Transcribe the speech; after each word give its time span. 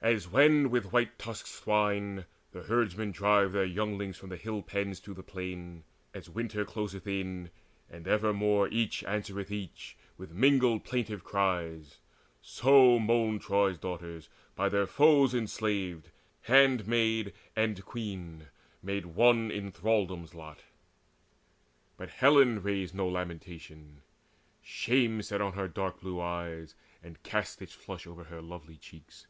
As 0.00 0.28
when 0.28 0.70
with 0.70 0.92
white 0.92 1.18
tusked 1.18 1.48
swine 1.48 2.24
the 2.52 2.62
herdmen 2.62 3.10
drive 3.10 3.50
Their 3.50 3.64
younglings 3.64 4.16
from 4.16 4.28
the 4.28 4.36
hill 4.36 4.62
pens 4.62 5.00
to 5.00 5.12
the 5.12 5.24
plain 5.24 5.82
As 6.14 6.30
winter 6.30 6.64
closeth 6.64 7.08
in, 7.08 7.50
and 7.90 8.06
evermore 8.06 8.68
Each 8.68 9.02
answereth 9.02 9.50
each 9.50 9.96
with 10.16 10.30
mingled 10.30 10.84
plaintive 10.84 11.24
cries; 11.24 11.98
So 12.40 13.00
moaned 13.00 13.42
Troy's 13.42 13.76
daughters 13.76 14.28
by 14.54 14.68
their 14.68 14.86
foes 14.86 15.34
enslaved, 15.34 16.10
Handmaid 16.42 17.32
and 17.56 17.84
queen 17.84 18.46
made 18.80 19.06
one 19.06 19.50
in 19.50 19.72
thraldom's 19.72 20.32
lot. 20.34 20.60
But 21.96 22.10
Helen 22.10 22.62
raised 22.62 22.94
no 22.94 23.08
lamentation: 23.08 24.02
shame 24.62 25.20
Sat 25.20 25.40
on 25.40 25.54
her 25.54 25.66
dark 25.66 26.00
blue 26.00 26.20
eyes, 26.20 26.76
and 27.02 27.20
cast 27.24 27.60
its 27.60 27.72
flush 27.72 28.06
Over 28.06 28.22
her 28.22 28.40
lovely 28.40 28.76
cheeks. 28.76 29.26